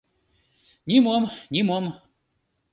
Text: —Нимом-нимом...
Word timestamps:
—Нимом-нимом... 0.89 1.85